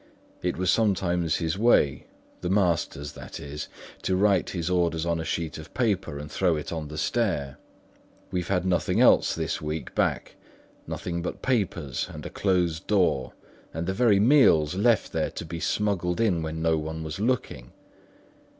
It 0.41 0.57
was 0.57 0.71
sometimes 0.71 1.35
his 1.35 1.59
way—the 1.59 2.49
master's, 2.49 3.11
that 3.11 3.39
is—to 3.39 4.15
write 4.15 4.49
his 4.49 4.67
orders 4.67 5.05
on 5.05 5.19
a 5.19 5.23
sheet 5.23 5.59
of 5.59 5.75
paper 5.75 6.17
and 6.17 6.31
throw 6.31 6.55
it 6.55 6.73
on 6.73 6.87
the 6.87 6.97
stair. 6.97 7.59
We've 8.31 8.47
had 8.47 8.65
nothing 8.65 8.99
else 8.99 9.35
this 9.35 9.61
week 9.61 9.93
back; 9.93 10.37
nothing 10.87 11.21
but 11.21 11.43
papers, 11.43 12.07
and 12.11 12.25
a 12.25 12.31
closed 12.31 12.87
door, 12.87 13.33
and 13.75 13.85
the 13.85 13.93
very 13.93 14.19
meals 14.19 14.73
left 14.73 15.11
there 15.11 15.29
to 15.29 15.45
be 15.45 15.59
smuggled 15.59 16.19
in 16.19 16.41
when 16.41 16.63
nobody 16.63 16.99
was 17.03 17.19
looking. 17.19 17.71